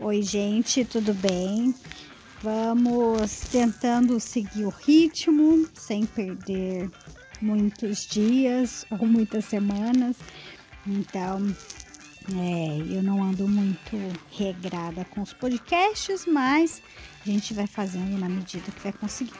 [0.00, 1.74] Oi, gente, tudo bem?
[2.40, 6.88] Vamos tentando seguir o ritmo sem perder
[7.42, 10.16] muitos dias ou muitas semanas.
[10.86, 11.52] Então,
[12.32, 13.96] é, eu não ando muito
[14.30, 16.80] regrada com os podcasts, mas
[17.20, 19.32] a gente vai fazendo na medida que vai conseguir.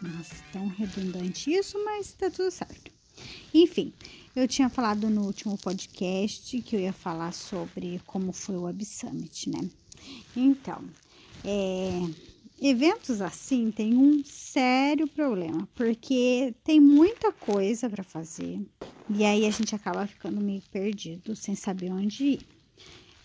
[0.00, 2.92] Nossa, tão redundante isso, mas tá tudo certo.
[3.52, 3.92] Enfim,
[4.36, 8.84] eu tinha falado no último podcast que eu ia falar sobre como foi o Web
[8.84, 9.66] Summit, né?
[10.36, 10.84] Então,
[11.42, 12.02] é,
[12.60, 18.60] eventos assim tem um sério problema, porque tem muita coisa para fazer
[19.08, 22.40] e aí a gente acaba ficando meio perdido, sem saber onde ir.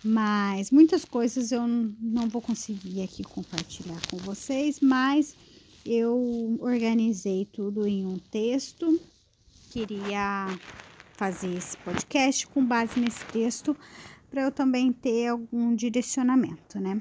[0.04, 5.36] Mas muitas coisas eu não vou conseguir aqui compartilhar com vocês, mas
[5.86, 9.00] eu organizei tudo em um texto.
[9.72, 10.48] Queria
[11.22, 13.78] fazer esse podcast com base nesse texto
[14.28, 17.00] para eu também ter algum direcionamento, né?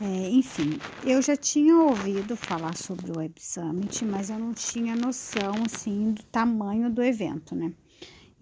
[0.00, 4.96] É, enfim, eu já tinha ouvido falar sobre o Web Summit, mas eu não tinha
[4.96, 7.72] noção assim do tamanho do evento, né?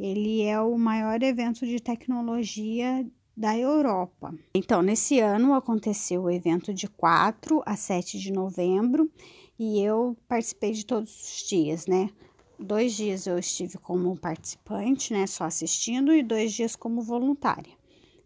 [0.00, 4.34] Ele é o maior evento de tecnologia da Europa.
[4.54, 9.12] Então, nesse ano aconteceu o evento de 4 a 7 de novembro
[9.58, 12.08] e eu participei de todos os dias, né?
[12.58, 17.72] Dois dias eu estive como participante, né, só assistindo, e dois dias como voluntária.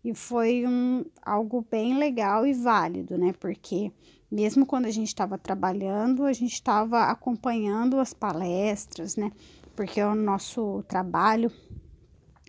[0.05, 3.93] E foi um, algo bem legal e válido, né, porque
[4.31, 9.33] mesmo quando a gente estava trabalhando, a gente estava acompanhando as palestras, né,
[9.75, 11.51] porque o nosso trabalho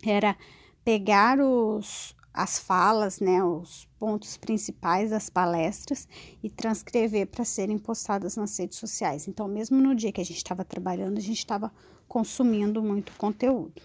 [0.05, 0.37] era
[0.83, 6.07] pegar os, as falas, né, os pontos principais das palestras
[6.41, 9.27] e transcrever para serem postadas nas redes sociais.
[9.27, 11.71] Então, mesmo no dia que a gente estava trabalhando, a gente estava
[12.07, 13.81] consumindo muito conteúdo.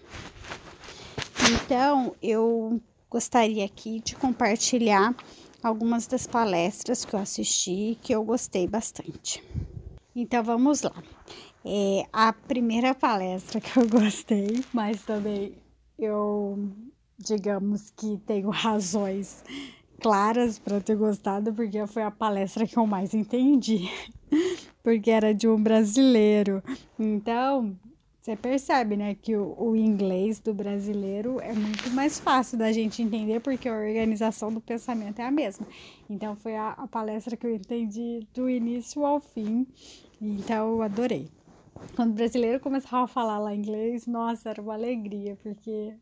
[1.51, 5.15] Então, eu gostaria aqui de compartilhar
[5.61, 9.43] algumas das palestras que eu assisti que eu gostei bastante.
[10.15, 11.03] Então, vamos lá.
[11.65, 15.53] É, a primeira palestra que eu gostei, mas também
[15.99, 16.69] eu
[17.17, 19.43] digamos que tenho razões
[19.99, 23.89] claras para ter gostado, porque foi a palestra que eu mais entendi,
[24.83, 26.63] porque era de um brasileiro.
[26.99, 27.75] Então,
[28.21, 33.01] você percebe, né, que o, o, inglês do brasileiro é muito mais fácil da gente
[33.01, 35.65] entender, porque a organização do pensamento é a mesma.
[36.09, 39.65] Então, foi a, a palestra que eu entendi do início ao fim,
[40.21, 41.29] então eu adorei.
[41.95, 45.93] Quando o brasileiro começava a falar lá inglês, nossa, era uma alegria, porque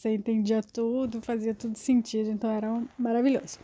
[0.00, 3.58] você entendia tudo, fazia tudo sentido, então era maravilhoso.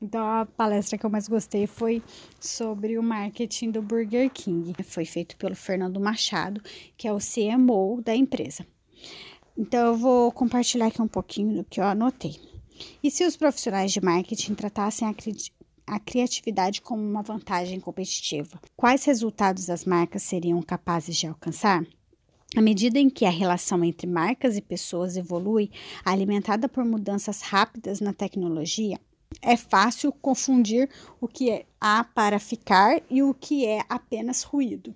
[0.00, 2.02] Então a palestra que eu mais gostei foi
[2.40, 4.72] sobre o marketing do Burger King.
[4.82, 6.62] Foi feito pelo Fernando Machado,
[6.96, 8.66] que é o CMO da empresa.
[9.56, 12.40] Então eu vou compartilhar aqui um pouquinho do que eu anotei.
[13.02, 15.36] E se os profissionais de marketing tratassem a, cri
[15.86, 21.84] a criatividade como uma vantagem competitiva, quais resultados as marcas seriam capazes de alcançar?
[22.56, 25.70] À medida em que a relação entre marcas e pessoas evolui,
[26.04, 29.00] alimentada por mudanças rápidas na tecnologia,
[29.42, 30.88] é fácil confundir
[31.20, 34.94] o que é há para ficar e o que é apenas ruído.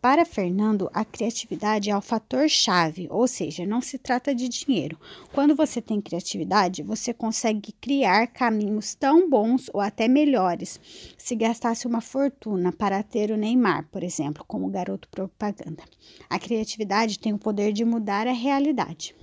[0.00, 4.98] Para Fernando, a criatividade é o fator chave, ou seja, não se trata de dinheiro.
[5.30, 10.80] Quando você tem criatividade, você consegue criar caminhos tão bons ou até melhores.
[11.18, 15.84] Se gastasse uma fortuna para ter o Neymar, por exemplo, como garoto propaganda.
[16.30, 19.14] A criatividade tem o poder de mudar a realidade.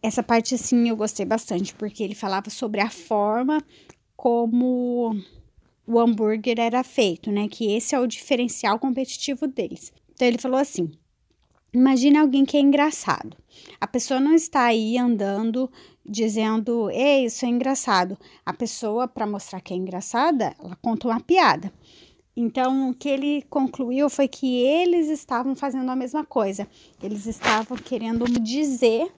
[0.00, 3.60] Essa parte sim eu gostei bastante, porque ele falava sobre a forma
[4.16, 5.12] como
[5.84, 7.48] o hambúrguer era feito, né?
[7.48, 9.92] Que esse é o diferencial competitivo deles.
[10.20, 10.90] Então ele falou assim:
[11.72, 13.34] Imagine alguém que é engraçado.
[13.80, 15.70] A pessoa não está aí andando
[16.04, 18.18] dizendo, ei, isso é engraçado.
[18.44, 21.72] A pessoa, para mostrar que é engraçada, ela conta uma piada.
[22.36, 26.68] Então, o que ele concluiu foi que eles estavam fazendo a mesma coisa.
[27.02, 29.10] Eles estavam querendo dizer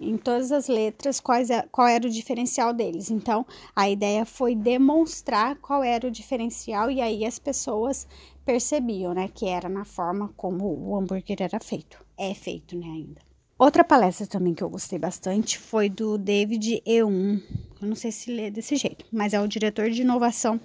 [0.00, 3.10] em todas as letras quais, é, qual era o diferencial deles.
[3.10, 3.44] Então,
[3.74, 8.06] a ideia foi demonstrar qual era o diferencial e aí as pessoas
[8.48, 12.02] percebiam, né, que era na forma como o hambúrguer era feito.
[12.16, 13.20] É feito, né, ainda.
[13.58, 17.42] Outra palestra também que eu gostei bastante foi do David E1.
[17.82, 20.58] Eu não sei se lê desse jeito, mas é o diretor de inovação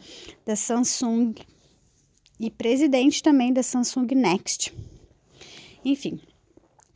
[0.46, 1.34] da Samsung
[2.40, 4.74] e presidente também da Samsung Next.
[5.84, 6.22] Enfim,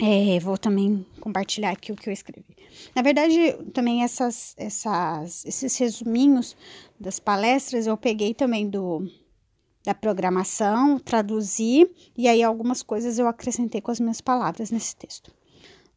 [0.01, 2.56] é, vou também compartilhar aqui o que eu escrevi.
[2.95, 3.36] Na verdade,
[3.74, 6.56] também essas, essas, esses resuminhos
[6.98, 9.06] das palestras eu peguei também do
[9.88, 15.31] da programação, traduzi e aí algumas coisas eu acrescentei com as minhas palavras nesse texto.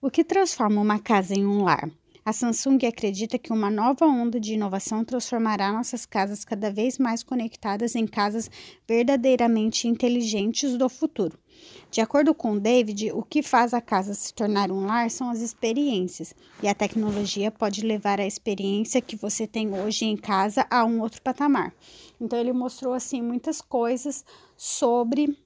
[0.01, 1.91] O que transforma uma casa em um lar?
[2.25, 7.23] a Samsung acredita que uma nova onda de inovação transformará nossas casas cada vez mais
[7.23, 8.51] conectadas em casas
[8.87, 11.39] verdadeiramente inteligentes do futuro.
[11.91, 15.41] De acordo com David, o que faz a casa se tornar um lar são as
[15.41, 20.85] experiências, e a tecnologia pode levar a experiência que você tem hoje em casa a
[20.85, 21.75] um outro patamar.
[22.21, 24.25] Então ele mostrou assim muitas coisas
[24.57, 25.37] sobre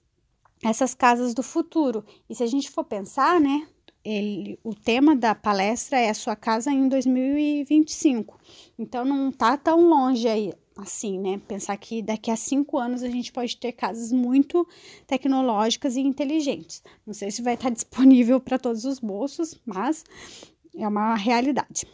[0.63, 2.05] essas casas do futuro.
[2.29, 3.67] E se a gente for pensar, né,
[4.05, 8.39] ele, o tema da palestra é a sua casa em 2025.
[8.79, 11.41] Então não tá tão longe aí assim, né?
[11.47, 14.67] Pensar que daqui a cinco anos a gente pode ter casas muito
[15.07, 16.83] tecnológicas e inteligentes.
[17.07, 20.05] Não sei se vai estar disponível para todos os bolsos, mas
[20.77, 21.87] é uma realidade.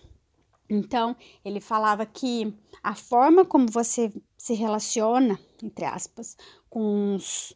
[0.69, 6.35] Então, ele falava que a forma como você se relaciona, entre aspas,
[6.71, 7.55] com os,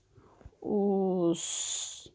[0.61, 2.13] os,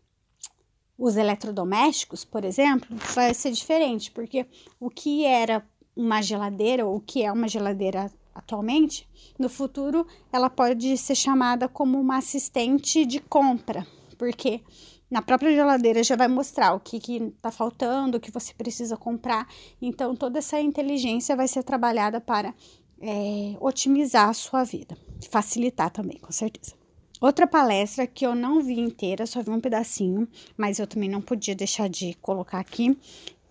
[0.95, 4.45] os eletrodomésticos, por exemplo, vai ser diferente, porque
[4.80, 10.51] o que era uma geladeira, ou o que é uma geladeira atualmente, no futuro ela
[10.51, 13.88] pode ser chamada como uma assistente de compra,
[14.19, 14.62] porque
[15.10, 19.48] na própria geladeira já vai mostrar o que está faltando, o que você precisa comprar.
[19.81, 22.54] Então, toda essa inteligência vai ser trabalhada para
[23.01, 24.98] é, otimizar a sua vida,
[25.30, 26.74] facilitar também, com certeza.
[27.22, 31.22] Outra palestra que eu não vi inteira, só vi um pedacinho, mas eu também não
[31.22, 32.98] podia deixar de colocar aqui,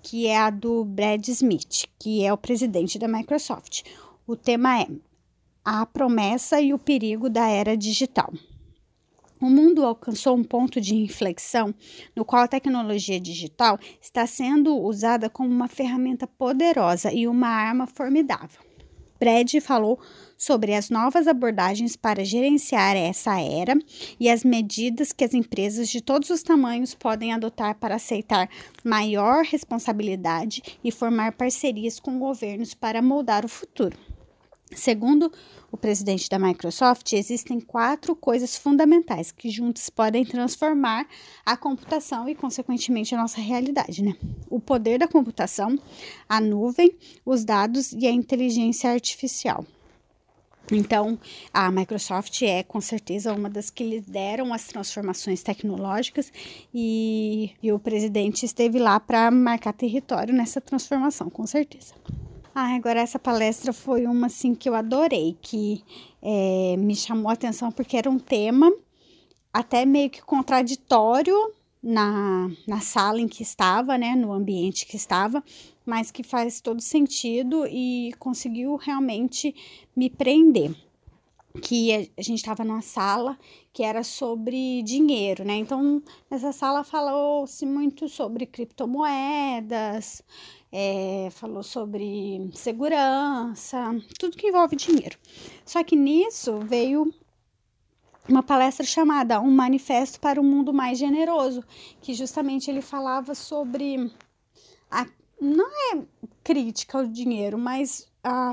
[0.02, 3.82] que é a do Brad Smith, que é o presidente da Microsoft.
[4.26, 4.88] O tema é
[5.62, 8.32] a promessa e o perigo da era digital.
[9.40, 11.74] O mundo alcançou um ponto de inflexão
[12.16, 17.86] no qual a tecnologia digital está sendo usada como uma ferramenta poderosa e uma arma
[17.86, 18.67] formidável.
[19.18, 19.98] Brad falou
[20.36, 23.76] sobre as novas abordagens para gerenciar essa era
[24.18, 28.48] e as medidas que as empresas de todos os tamanhos podem adotar para aceitar
[28.84, 34.07] maior responsabilidade e formar parcerias com governos para moldar o futuro.
[34.74, 35.32] Segundo
[35.72, 41.06] o presidente da Microsoft, existem quatro coisas fundamentais que juntas podem transformar
[41.44, 44.14] a computação e, consequentemente, a nossa realidade, né?
[44.50, 45.78] O poder da computação,
[46.28, 46.94] a nuvem,
[47.24, 49.64] os dados e a inteligência artificial.
[50.70, 51.18] Então,
[51.52, 56.30] a Microsoft é com certeza uma das que lideram as transformações tecnológicas
[56.74, 61.94] e, e o presidente esteve lá para marcar território nessa transformação, com certeza.
[62.54, 65.84] Ah, agora essa palestra foi uma assim que eu adorei, que
[66.22, 68.72] é, me chamou a atenção porque era um tema
[69.52, 71.34] até meio que contraditório
[71.82, 75.42] na, na sala em que estava, né, no ambiente que estava,
[75.86, 79.54] mas que faz todo sentido e conseguiu realmente
[79.96, 80.74] me prender.
[81.62, 83.36] Que a gente estava numa sala
[83.72, 85.56] que era sobre dinheiro, né?
[85.56, 90.22] Então, nessa sala falou-se muito sobre criptomoedas,
[90.70, 95.18] é, falou sobre segurança, tudo que envolve dinheiro.
[95.64, 97.12] Só que nisso veio
[98.28, 101.64] uma palestra chamada Um Manifesto para um Mundo Mais Generoso,
[102.00, 104.12] que justamente ele falava sobre
[104.90, 105.06] a,
[105.40, 106.02] não é
[106.44, 108.52] crítica ao dinheiro, mas a,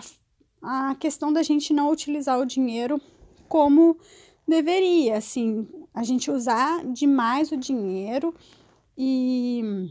[0.62, 3.02] a questão da gente não utilizar o dinheiro
[3.50, 3.98] como
[4.48, 8.34] deveria, assim, a gente usar demais o dinheiro
[8.98, 9.90] e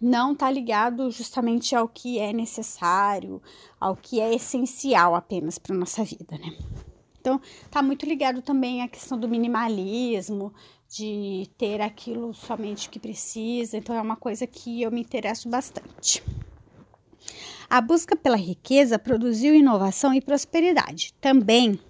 [0.00, 3.40] não está ligado justamente ao que é necessário,
[3.80, 6.56] ao que é essencial apenas para nossa vida, né?
[7.20, 10.52] Então, está muito ligado também à questão do minimalismo,
[10.88, 13.76] de ter aquilo somente que precisa.
[13.76, 16.22] Então, é uma coisa que eu me interesso bastante.
[17.68, 21.12] A busca pela riqueza produziu inovação e prosperidade.
[21.20, 21.80] Também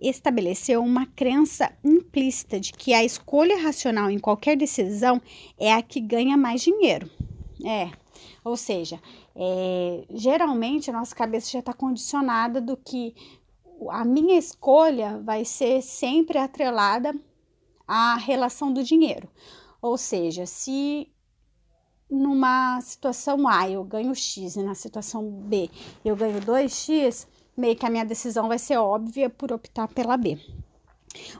[0.00, 5.20] estabeleceu uma crença implícita de que a escolha racional em qualquer decisão
[5.58, 7.10] é a que ganha mais dinheiro.
[7.64, 7.90] É,
[8.44, 9.00] ou seja,
[9.34, 13.14] é, geralmente a nossa cabeça já está condicionada do que
[13.90, 17.14] a minha escolha vai ser sempre atrelada
[17.86, 19.28] à relação do dinheiro.
[19.80, 21.08] Ou seja, se
[22.10, 25.68] numa situação A eu ganho X e na situação B
[26.04, 30.38] eu ganho 2X, meio que a minha decisão vai ser óbvia por optar pela B.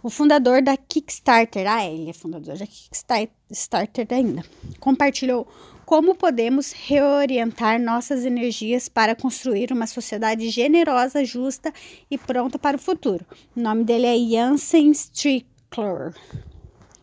[0.02, 4.42] O fundador da Kickstarter, ah, ele é fundador da Kickstarter ainda,
[4.80, 5.46] compartilhou
[5.87, 11.73] como podemos reorientar nossas energias para construir uma sociedade generosa, justa
[12.11, 13.25] e pronta para o futuro.
[13.57, 16.12] O nome dele é Jansen Strickler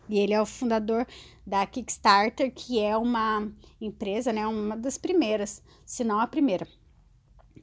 [0.06, 1.06] e ele é o fundador
[1.46, 3.50] da Kickstarter, que é uma
[3.80, 6.68] empresa, né, uma das primeiras, se não a primeira,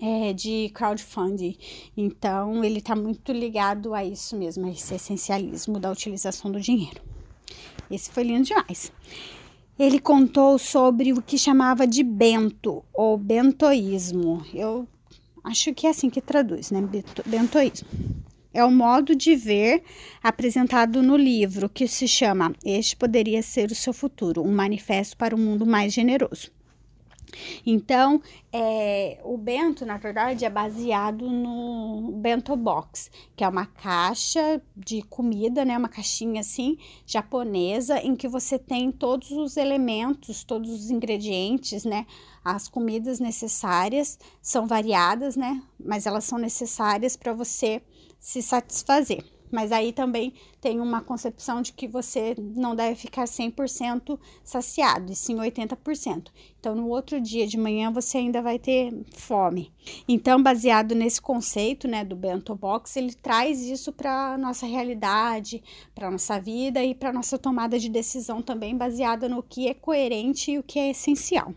[0.01, 1.55] é, de crowdfunding.
[1.95, 6.99] Então, ele está muito ligado a isso mesmo, a esse essencialismo da utilização do dinheiro.
[7.91, 8.91] Esse foi lindo demais.
[9.77, 14.45] Ele contou sobre o que chamava de bento ou bentoísmo.
[14.53, 14.87] Eu
[15.43, 16.81] acho que é assim que traduz, né?
[17.25, 17.87] Bentoísmo.
[18.53, 19.81] É o modo de ver
[20.21, 25.35] apresentado no livro que se chama Este Poderia Ser o Seu Futuro Um Manifesto para
[25.35, 26.51] um Mundo Mais Generoso.
[27.65, 28.21] Então,
[28.51, 35.01] é, o bento, na verdade, é baseado no bento box, que é uma caixa de
[35.03, 40.89] comida, né, uma caixinha assim, japonesa, em que você tem todos os elementos, todos os
[40.89, 42.05] ingredientes, né,
[42.43, 47.81] as comidas necessárias são variadas, né, mas elas são necessárias para você
[48.19, 49.23] se satisfazer.
[49.51, 55.15] Mas aí também tem uma concepção de que você não deve ficar 100% saciado, e
[55.15, 56.29] sim 80%.
[56.59, 59.71] Então, no outro dia de manhã, você ainda vai ter fome.
[60.07, 66.11] Então, baseado nesse conceito, né, do bento box, ele traz isso para nossa realidade, para
[66.11, 70.59] nossa vida e para nossa tomada de decisão também, baseada no que é coerente e
[70.59, 71.53] o que é essencial.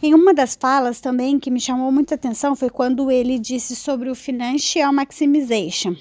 [0.00, 4.08] Em uma das falas também que me chamou muita atenção foi quando ele disse sobre
[4.08, 5.96] o financial maximization,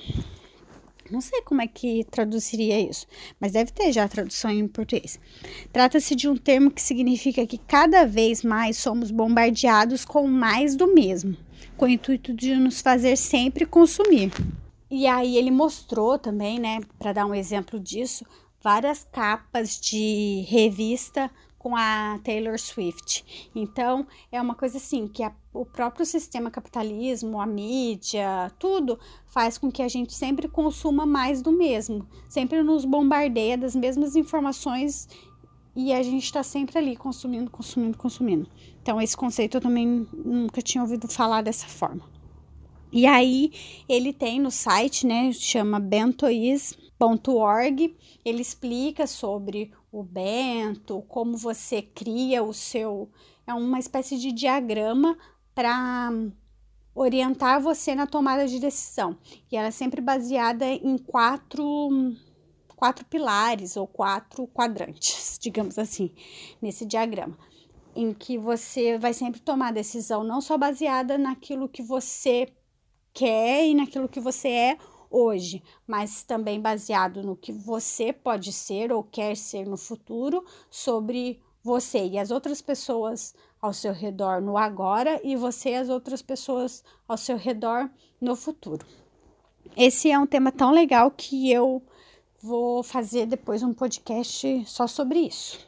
[1.11, 3.07] não sei como é que traduziria isso,
[3.39, 5.19] mas deve ter já tradução em português.
[5.71, 10.93] Trata-se de um termo que significa que cada vez mais somos bombardeados com mais do
[10.93, 11.35] mesmo,
[11.75, 14.31] com o intuito de nos fazer sempre consumir.
[14.89, 18.25] E aí ele mostrou também, né, para dar um exemplo disso,
[18.61, 21.29] várias capas de revista
[21.67, 23.49] com a Taylor Swift.
[23.53, 29.57] Então, é uma coisa assim que a, o próprio sistema capitalismo, a mídia, tudo faz
[29.57, 35.09] com que a gente sempre consuma mais do mesmo, sempre nos bombardeia das mesmas informações
[35.75, 38.49] e a gente está sempre ali consumindo, consumindo, consumindo.
[38.81, 42.05] Então, esse conceito eu também nunca tinha ouvido falar dessa forma.
[42.93, 43.51] E aí,
[43.89, 46.77] ele tem no site, né, chama bentois.org,
[48.23, 53.09] ele explica sobre o bento, como você cria o seu.
[53.45, 55.17] É uma espécie de diagrama
[55.55, 56.11] para
[56.93, 59.17] orientar você na tomada de decisão.
[59.51, 61.89] E ela é sempre baseada em quatro,
[62.75, 66.11] quatro pilares ou quatro quadrantes, digamos assim,
[66.61, 67.37] nesse diagrama.
[67.95, 72.47] Em que você vai sempre tomar decisão não só baseada naquilo que você
[73.13, 74.77] quer e naquilo que você é
[75.09, 81.39] hoje, mas também baseado no que você pode ser ou quer ser no futuro, sobre
[81.63, 86.21] você e as outras pessoas ao seu redor no agora e você e as outras
[86.21, 87.89] pessoas ao seu redor
[88.21, 88.85] no futuro.
[89.75, 91.81] Esse é um tema tão legal que eu
[92.41, 95.66] vou fazer depois um podcast só sobre isso.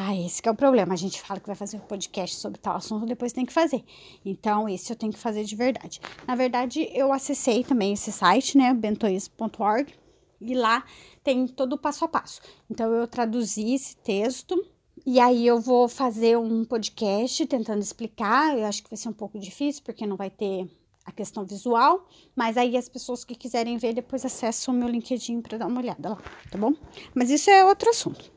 [0.00, 0.94] Ah, esse é o problema.
[0.94, 3.82] A gente fala que vai fazer um podcast sobre tal assunto, depois tem que fazer.
[4.24, 6.00] Então, esse eu tenho que fazer de verdade.
[6.24, 9.92] Na verdade, eu acessei também esse site, né, bentois.org,
[10.40, 10.84] e lá
[11.24, 12.40] tem todo o passo a passo.
[12.70, 14.64] Então, eu traduzi esse texto
[15.04, 18.56] e aí eu vou fazer um podcast tentando explicar.
[18.56, 20.70] Eu acho que vai ser um pouco difícil, porque não vai ter
[21.08, 25.40] a questão visual, mas aí as pessoas que quiserem ver depois acessam o meu LinkedIn
[25.40, 26.18] para dar uma olhada lá,
[26.50, 26.74] tá bom?
[27.14, 28.30] Mas isso é outro assunto.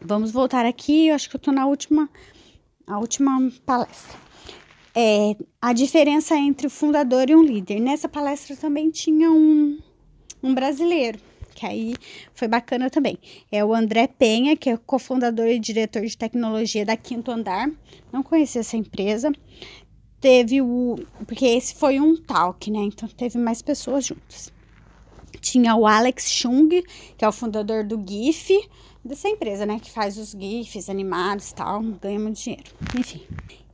[0.00, 2.08] Vamos voltar aqui, eu acho que eu tô na última
[2.86, 4.18] a última palestra.
[4.94, 7.80] É, a diferença entre o fundador e um líder.
[7.80, 9.78] Nessa palestra também tinha um,
[10.42, 11.18] um brasileiro,
[11.54, 11.94] que aí
[12.32, 13.18] foi bacana também.
[13.52, 17.70] É o André Penha, que é cofundador e diretor de tecnologia da Quinto Andar.
[18.10, 19.30] Não conhecia essa empresa
[20.20, 20.96] teve o.
[21.26, 22.80] Porque esse foi um talk, né?
[22.80, 24.52] Então teve mais pessoas juntas.
[25.40, 26.68] Tinha o Alex Chung,
[27.16, 28.68] que é o fundador do GIF,
[29.04, 29.78] dessa empresa, né?
[29.78, 32.70] Que faz os GIFs animados e tal, ganha muito dinheiro.
[32.98, 33.22] Enfim.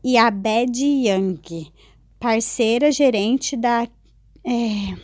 [0.05, 1.73] E a Bad Young,
[2.19, 3.89] parceira gerente da.
[4.45, 4.97] É,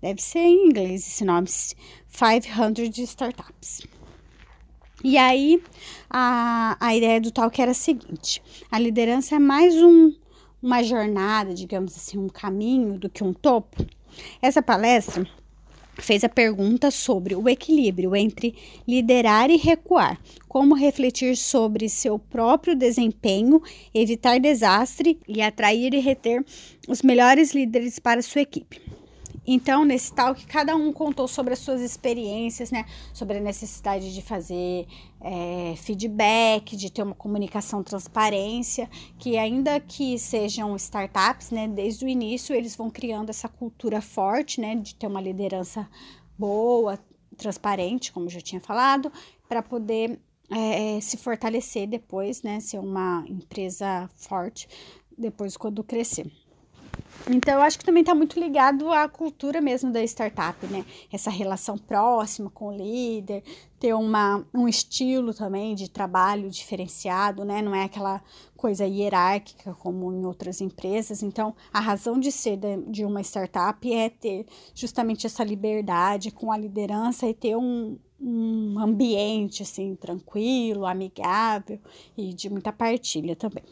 [0.00, 3.82] deve ser em inglês esse nome, 500 Startups.
[5.04, 5.62] E aí,
[6.08, 10.12] a, a ideia do talk era a seguinte: a liderança é mais um
[10.62, 13.84] uma jornada, digamos assim, um caminho do que um topo.
[14.40, 15.26] Essa palestra
[15.98, 18.54] fez a pergunta sobre o equilíbrio entre
[18.86, 23.62] liderar e recuar, como refletir sobre seu próprio desempenho,
[23.94, 26.44] evitar desastre e atrair e reter
[26.88, 28.80] os melhores líderes para sua equipe.
[29.46, 32.84] Então, nesse talk, cada um contou sobre as suas experiências, né?
[33.12, 34.86] Sobre a necessidade de fazer
[35.28, 41.66] é, feedback, de ter uma comunicação transparência, que ainda que sejam startups, né?
[41.66, 44.76] Desde o início, eles vão criando essa cultura forte, né?
[44.76, 45.88] De ter uma liderança
[46.38, 46.96] boa,
[47.36, 49.12] transparente, como já tinha falado,
[49.48, 52.60] para poder é, se fortalecer depois, né?
[52.60, 54.68] Ser uma empresa forte
[55.18, 56.30] depois quando crescer.
[57.28, 60.84] Então, eu acho que também está muito ligado à cultura mesmo da startup, né?
[61.12, 63.42] Essa relação próxima com o líder,
[63.80, 67.60] ter uma, um estilo também de trabalho diferenciado, né?
[67.60, 68.22] Não é aquela
[68.56, 71.20] coisa hierárquica como em outras empresas.
[71.20, 76.56] Então, a razão de ser de, uma startup é ter justamente essa liberdade com a
[76.56, 81.80] liderança e ter um, um ambiente assim tranquilo, amigável
[82.16, 83.64] e de muita partilha também.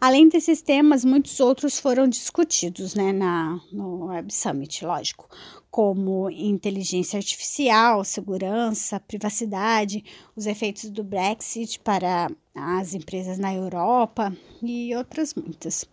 [0.00, 5.28] Além desses temas, muitos outros foram discutidos né, na, no Web Summit, lógico,
[5.70, 10.04] como inteligência artificial, segurança, privacidade,
[10.34, 15.84] os efeitos do Brexit para as empresas na Europa e outras muitas.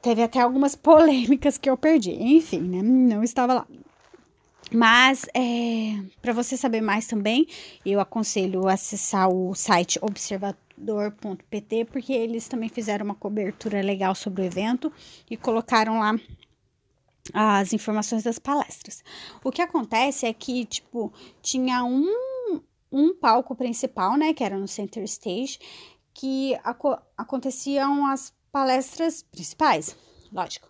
[0.00, 3.66] Teve até algumas polêmicas que eu perdi, enfim, né, não estava lá.
[4.72, 7.46] Mas, é, para você saber mais também,
[7.84, 14.42] eu aconselho acessar o site Observatório dor.pt, porque eles também fizeram uma cobertura legal sobre
[14.42, 14.92] o evento
[15.30, 16.14] e colocaram lá
[17.32, 19.02] as informações das palestras.
[19.44, 24.68] O que acontece é que, tipo, tinha um, um palco principal, né, que era no
[24.68, 25.58] Center Stage,
[26.14, 29.96] que aco aconteciam as palestras principais,
[30.32, 30.67] lógico.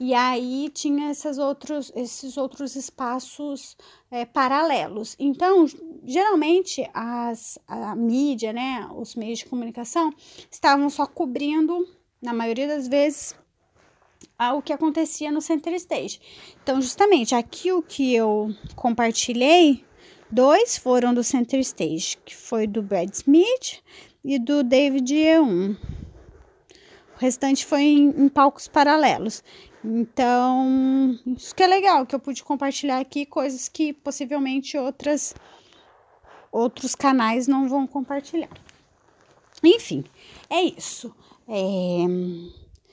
[0.00, 3.76] E aí tinha esses outros, esses outros espaços
[4.10, 5.16] é, paralelos.
[5.18, 5.66] Então,
[6.04, 10.12] geralmente as, a mídia, né, os meios de comunicação
[10.50, 11.86] estavam só cobrindo,
[12.22, 13.34] na maioria das vezes,
[14.54, 16.20] o que acontecia no Center Stage.
[16.62, 19.84] Então, justamente aqui o que eu compartilhei,
[20.30, 23.82] dois foram do Center Stage, que foi do Brad Smith
[24.24, 25.76] e do David E1.
[27.16, 29.42] O restante foi em, em palcos paralelos.
[29.84, 35.34] Então, isso que é legal, que eu pude compartilhar aqui coisas que possivelmente outras
[36.50, 38.50] outros canais não vão compartilhar.
[39.62, 40.04] Enfim,
[40.48, 41.14] é isso.
[41.46, 42.04] É,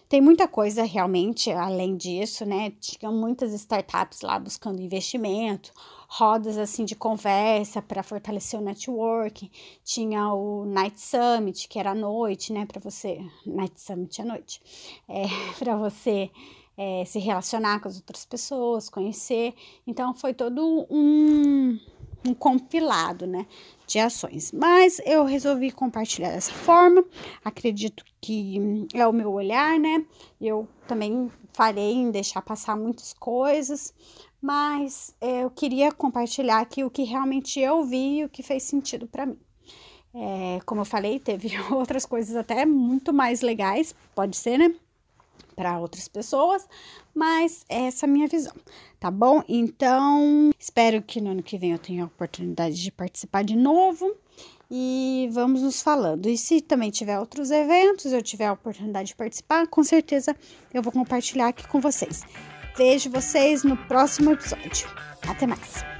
[0.08, 2.72] tem muita coisa realmente além disso, né?
[2.80, 5.72] Tinha muitas startups lá buscando investimento,
[6.08, 9.50] rodas assim de conversa para fortalecer o networking.
[9.84, 12.65] Tinha o Night Summit, que era à noite, né?
[12.65, 13.20] Para você.
[13.46, 14.62] Night Summit à noite.
[15.08, 15.24] É,
[15.58, 16.30] para você
[16.77, 19.53] é, se relacionar com as outras pessoas, conhecer.
[19.86, 21.80] Então, foi todo um,
[22.28, 23.45] um compilado, né,
[23.88, 24.52] de ações.
[24.52, 27.04] Mas eu resolvi compartilhar dessa forma.
[27.43, 30.06] Acredito que é o meu olhar, né?
[30.41, 33.93] Eu também falei em deixar passar muitas coisas,
[34.41, 38.63] mas é, eu queria compartilhar aqui o que realmente eu vi e o que fez
[38.63, 39.39] sentido para mim.
[40.13, 44.73] É, como eu falei, teve outras coisas até muito mais legais, pode ser, né?
[45.56, 46.67] Para outras pessoas,
[47.13, 48.54] mas essa é a minha visão,
[49.00, 49.41] tá bom?
[49.48, 54.13] Então, espero que no ano que vem eu tenha a oportunidade de participar de novo
[54.69, 56.28] e vamos nos falando.
[56.28, 60.36] E se também tiver outros eventos, eu tiver a oportunidade de participar, com certeza
[60.74, 62.24] eu vou compartilhar aqui com vocês.
[62.78, 64.89] Vejo vocês no próximo episódio.
[65.28, 65.94] Até mais!